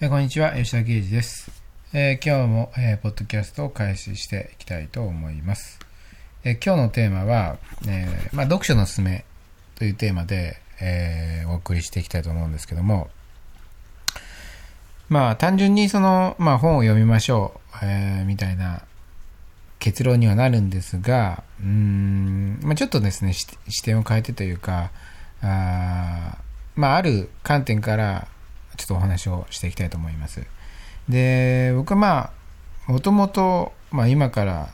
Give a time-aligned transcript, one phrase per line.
[0.00, 1.50] えこんにちは、吉田圭司です。
[1.92, 5.80] えー今日も、えーポッドキャストを開始していきたいと思います。
[6.44, 7.56] えー今日のテーマは、
[7.88, 9.24] えまあ、読書のすすめ
[9.74, 13.10] というテーマで、えお送りしていきたいと思うんですけども、
[15.08, 18.82] まあ、単純にその、まあ、本を読みましょう、えみたいな
[19.80, 23.48] 結論にはなるんですが、うん、まあ、ちょっとですね、視
[23.82, 24.92] 点を変えてというか、
[25.42, 26.38] あ
[26.76, 28.28] まあ、ある観点から、
[28.78, 30.46] ちょっとお話をしていきたいと思います。
[31.08, 32.32] で、僕はま
[32.86, 34.68] あ、もともと、まあ今から、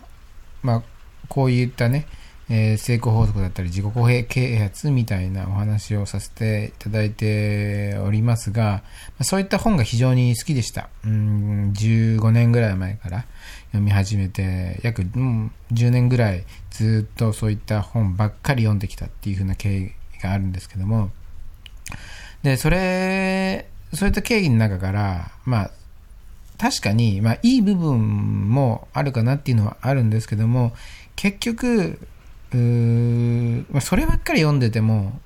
[0.62, 0.82] まあ、
[1.28, 2.06] こういったね、
[2.50, 8.82] えー成功法則だったり自己公平啓発みたいなお話をさせていただいておりますが、
[9.22, 10.90] そういった本が非常に好きでした。
[11.04, 13.24] うん、15年ぐらい前から
[13.68, 19.92] 読み始めて、約、うん、10年ぐらいずっとそういった本ばっかり読んできたっていう風な経緯
[20.22, 21.10] があるんですけども、
[22.42, 25.70] で、それ、そういった経緯の中から、まあ、
[26.58, 30.72] 確かに、まあ、いい部分もあるかなっていうのはあるんですけども、
[31.16, 31.98] 結局、
[33.70, 35.20] まあ、そればっかり読んでても、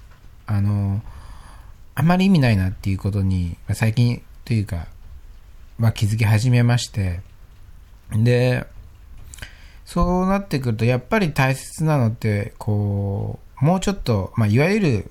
[0.46, 1.02] あの、
[1.94, 4.86] あまり意味ないなっていうことに、ま最近というか、
[5.78, 7.20] まあ、気づき始めまして、
[8.12, 8.66] で、
[9.84, 15.10] そうなってくると、やっぱり大切なのって、こう、もうちょっと、まあ、いわゆる、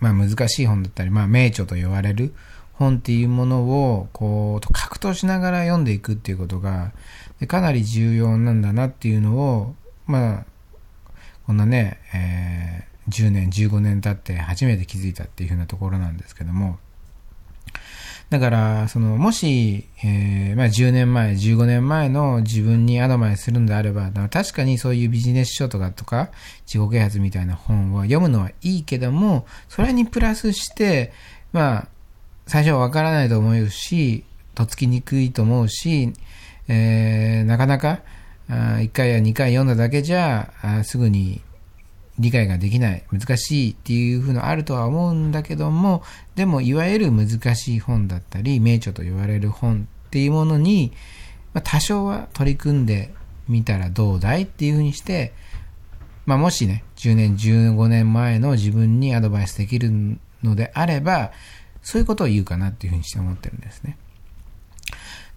[0.00, 2.34] まあ、難しい本だったり、まあ、名著と言われる
[2.72, 6.92] 本っていうものを、こう、格闘しながら読んでいくっていうことが、
[7.46, 9.74] かなり重要なんだなっていうのを、
[10.06, 10.44] まあ、
[11.46, 16.78] こんなね、えー10年、15年経って初めて気づいたっていうふうなところなんですけども、
[18.30, 26.30] だから、その、もし、えーまあ、10年前、15年前の自分にアドバイスするのであれば、確かにそういうビジネス書とかとか、
[26.66, 31.12] 自己啓発みたいな本は読むのはいいけども、それにプラスして、
[31.52, 31.88] まあ、
[32.46, 36.12] 最初はわからないと思うし、とつきにくいと思うし、
[36.68, 38.00] えーなかなか、
[38.50, 41.40] 1回や2回読んだだけじゃ、あすぐに
[42.18, 46.02] 理解ができない、難しいっていうふうのあるとは思うんだけども、
[46.34, 50.92] でもいわゆる難しい本だったり、名著と言われる本っていうものに、
[51.54, 53.14] まあ、多少は取り組んで
[53.48, 55.32] みたらどうだいっていうふうにして、
[56.26, 61.32] まあ、もしね、10年、15年前の自分にアドバイスできるのであれば、
[61.82, 63.96] そういうことを言うかなっていうふうにして思ってるんですね。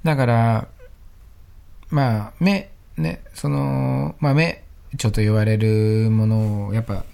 [0.03, 0.67] だから、
[1.89, 4.63] まあ、目、ね、その、まあ、目、
[4.97, 7.05] ちょっと言われるものを、やっぱ、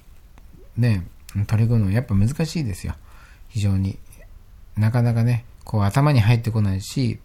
[0.77, 1.05] ね、
[1.47, 2.95] 取り組むのはやっぱ難しいですよ。
[3.49, 3.99] 非常に。
[4.75, 7.19] なかなかね、こう頭に入ってこないし、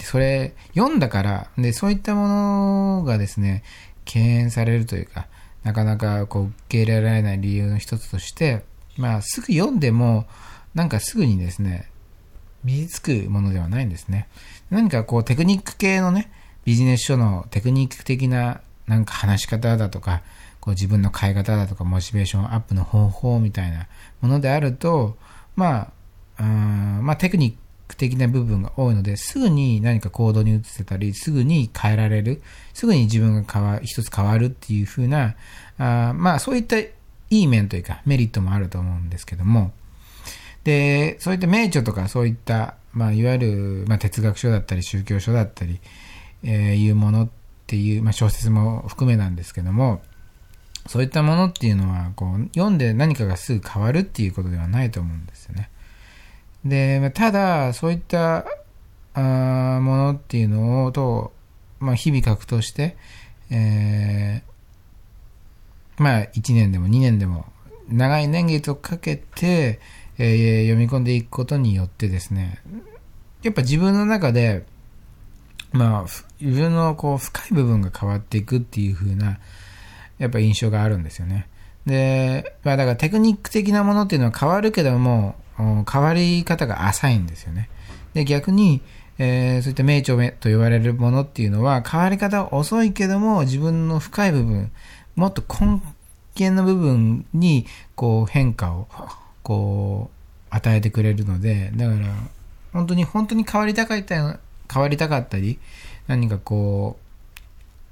[0.00, 3.62] それ、読んだから、で、そういったものがですね、
[4.04, 5.26] 敬遠されるというか、
[5.62, 8.64] なかなかこう受け入れられない理由の一つとして、
[8.96, 10.26] まあ、すぐ読んでも、
[10.74, 11.88] なんかすぐにですね、
[12.64, 14.28] 身につくものではないんですね。
[14.70, 16.30] 何かこうテクニック系のね、
[16.64, 20.22] ビジネス書のテクニック的ななんか話し方だとか、
[20.60, 23.86] こう自分の変え方だとか、モチベーションアップの方法みたいな
[24.20, 25.16] ものであると、
[25.56, 25.92] ま
[26.38, 27.54] あ、うんまあテクニッ
[27.88, 35.34] ク的な部分が多いので、すぐに何か行動に移せたり、すぐに変えられる、すぐに自分が変わ、一つ変わるっていう風な、
[35.78, 36.90] あまあそういったい
[37.30, 39.72] い面というかメリットもあると思うんですけども、
[40.64, 45.80] で、そういった名著とかそういった、まあ、いわゆる、まあ、哲学書だったり宗教書だったり、
[46.42, 47.43] えーいうものって
[47.74, 50.00] ていう、まあ、小説も含めなんですけども、
[50.86, 55.70] そういったものっていうのは、こう、読んで何かがすぐ変わるっていうことではないと思うんですよね。
[56.64, 58.46] で、まただ、そういった、
[59.14, 61.32] あものっていうのを、と、
[61.80, 62.96] まあ、日々格闘して、
[63.50, 67.46] えーまあ、1年でも2年でも、
[67.88, 69.80] 長い年月をかけて、
[70.18, 72.60] えー読み込んでいくことによってですね、
[73.42, 74.64] やっぱ自分の中で、
[75.74, 79.40] まあ、自分のこう深い部分が変わっていくっていう風な、
[80.18, 81.48] やっぱ印象があるんですよね。
[81.84, 87.68] で、まあだからテクニック的なものっていうのは変わるけども、変わり方が浅いんですよね。
[88.14, 88.82] で、逆に、
[89.18, 94.70] えーそういった名著と言われるものっていうのは変わり方は遅いけども自分の深い部分、
[95.16, 95.82] もっと根
[96.36, 97.66] 源の部分に
[97.96, 98.88] こう変化を
[99.42, 102.06] こう与えてくれるので、だから
[102.72, 104.38] 本当に本当に変わりたかった
[104.72, 105.58] 変わりたかったり、
[106.06, 106.98] 何かこ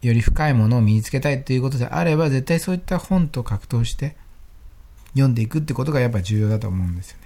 [0.03, 4.17] う、より深いものを身につけたいということであれば、絶対そういった本と格闘して
[5.11, 7.19] 読んでいくってことがやっぱ重要だと思うんですよ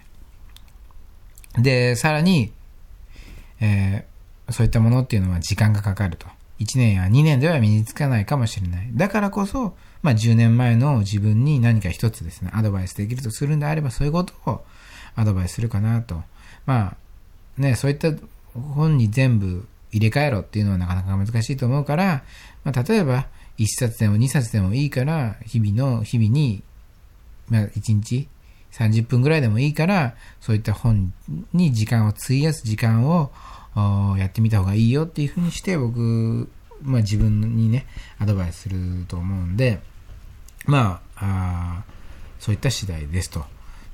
[1.56, 1.62] ね。
[1.62, 2.52] で、さらに、
[3.60, 4.16] えー
[4.50, 6.26] そういったものっていうのは時間がかかると。
[6.58, 8.90] 1年や2年では身につかないかもしれない。
[8.94, 14.64] だからこそ、まあ10年前の自分に何か一つですね、アドバイスできるとするんであれば、そういうことを
[15.16, 16.22] アドバイスするかなと。
[16.64, 16.96] ま
[17.58, 18.10] あ、ね、そういった
[18.56, 22.24] 本に全部入れ替えろっていうのはなかなか難しいと思うから、
[22.64, 23.26] まあ、例えば、
[23.58, 26.62] 1冊でも2冊でもいいから、日々の、日々に、
[27.48, 28.28] まあ、1日
[28.72, 31.12] 30分ぐらいでもいいから、そういった本
[31.52, 33.30] に時間を費やす時間を
[34.18, 36.50] やってみた方がいいよっていうふうにして僕、
[36.82, 37.86] まあ自分にね、
[38.18, 39.80] アドバイスすると思うんで、
[40.66, 41.84] まあ、あ
[42.38, 43.44] そういった次第ですと。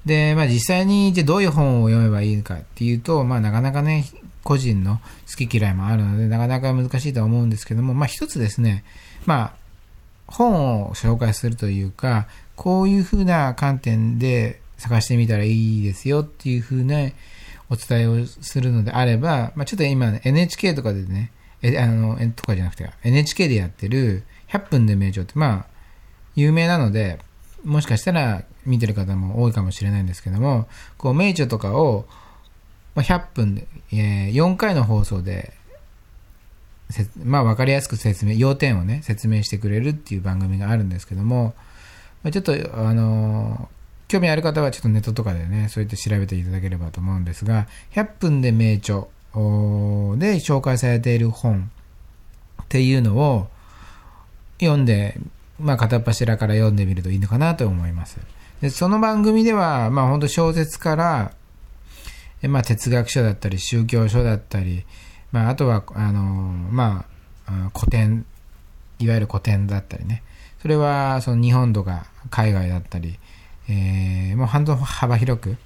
[0.05, 4.05] で、まあ実際にじゃどういう本を読めばいいかっていうと、まあなかなかね、
[4.45, 8.85] 個人の好き嫌いもあるので、なかなか難しいとは思うんですけども、まあ一つですね、
[9.27, 9.63] まあ、
[10.27, 17.11] 本を紹介するというか、こういうふうな観点で探してみたらいいですよっていうふうな
[17.71, 25.67] お伝えをするのであれば、まあ、ちょっと今、NHK とかでね、え、あの、とかじゃなくて、NHK でやってる100分で名著って、まあ、
[26.35, 27.19] 有名なので、
[27.65, 30.69] もしかしたら見てる方も多いかもしれないんですけども、
[30.99, 32.07] こう、名著とかを、
[32.95, 35.53] まあ、100分で、えー、4回の放送で、
[37.25, 41.55] まあ、わかりやすく説明、要点をね、説明してくれるっていう番組があるんですけども、
[42.23, 49.05] まあ、ちょっと、あのー興味ある方はちょっとネットとかでね、そうやって調べていただければと思うんですが、100分で名著
[49.35, 51.71] で紹介されている本
[52.63, 53.49] っていうのを
[54.61, 55.19] 読んで、
[55.59, 58.19] まあ片っ柱から読んでみるといいのかなと思います。
[58.61, 61.33] でその番組では、まあ本当小説から、
[62.49, 64.85] まあ哲学書だったり宗教書だったり、
[65.31, 67.07] まああとは、あの、ま
[67.47, 68.27] あ古典、
[68.99, 70.23] いわゆる古典だったりね。
[70.61, 73.19] それはその日本とか海外だったり、
[73.69, 75.57] えー、もう半分幅広く、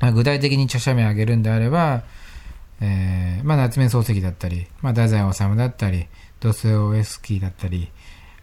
[0.00, 2.02] まあ、具体的に著者名を挙げるんであれば、
[2.80, 6.06] えー、まあ、夏目漱石だったり、まあ、太宰治だったり、
[6.40, 7.90] ドスオエスキーだったり、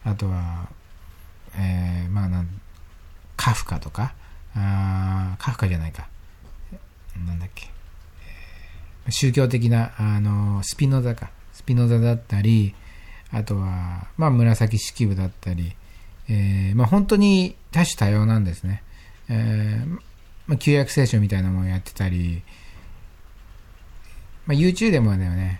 [0.03, 0.69] あとは、
[1.57, 2.61] えー、まあなん、
[3.37, 4.13] カフカとか、
[4.55, 6.07] あカフカじゃないか、
[9.09, 12.73] 宗教的な、あの、スピノザか、スピノザだったり、
[13.31, 15.75] あとは、まあ、紫式部だったり、
[16.29, 18.83] えー、まあ、本当に多種多様なんですね。
[19.29, 19.99] えー、
[20.47, 22.41] まあ、旧約聖書みたいなものをやってたり、
[24.45, 25.59] まあ、YouTube でもね、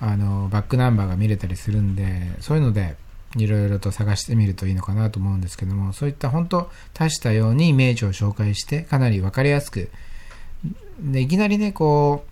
[0.00, 2.96] あの、バックナンバーが見れたりするんで、そういうので、
[3.36, 9.90] いろいろと探してみるといいのかなと思うんですけども、そういった本当多種多様に名著を紹介して、かなり分かりやすく、
[11.00, 12.31] で、いきなりね、こう、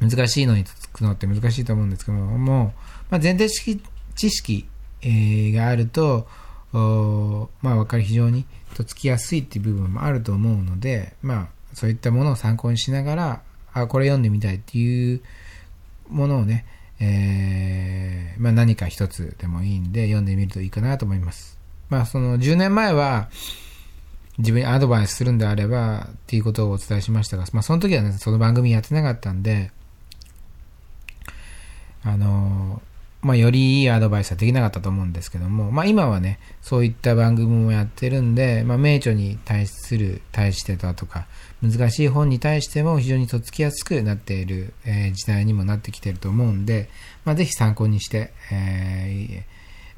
[0.00, 2.74] 難しいのにつくのって難しいと思うんですけども、
[3.10, 4.66] まあ、前提知識、
[5.02, 6.26] えー、があると、
[6.72, 8.44] まあ、分かり非常に
[8.74, 15.22] とつきやすいっていう部分もあると思うので、まあ、そういったものを参考にしながら、あ、これ読んでみたいっていう
[16.08, 16.66] ものをね、
[17.00, 21.58] えー、まあ、何か一つでもいいんで読んでみるといいかなと思います。
[21.88, 23.28] まあ、その10年前は
[24.38, 29.70] 自分にアドバイスするんであればっていうことをお伝えしましたが、まあ、その時はね、その番組やってなかったんで、
[32.06, 32.80] あの
[33.22, 41.26] まあ、よりいいアドバイスはできなかったと思うんですけども、まあ、今はね、そういった番組もやってるんで、まあ、名著に対する、対してだとか、
[41.60, 46.88] 難しい本に対しても非常にとっつきやすくなっている、えー、時代にもなってきてると思うんで、
[47.24, 49.44] まあ、ぜひ参考にして、え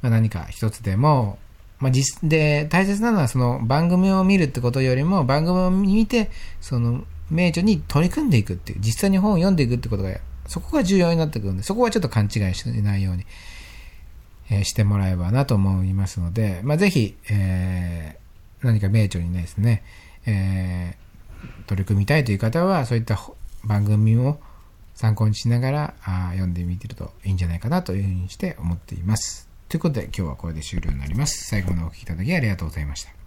[0.00, 1.38] ー、まあ、何か一つでも、
[1.80, 6.30] まあ、実で、大切なのはその番組を見るってことよりも、番組を見て、
[6.62, 10.16] その名著に取り組んでいくっていう、実際に本を読んでいくってことが
[10.48, 13.24] そこが重要になってくるんで、そこはちょっと勘違いしないように、
[14.50, 19.84] えー、してもらえばなと思いますので、まあ、ぜひ、えー、何か名著にですね、
[20.26, 23.18] えー、取り組みたいという方は、そういった
[23.64, 24.40] 番組を
[24.94, 29.48] 参考にしながらあ読んでみてるといいんじゃないかなというふうにして思っています。
[29.68, 31.46] ということで今日はこれで終了になります。
[31.46, 33.17] 最後までお聴きいただきありがとうございました。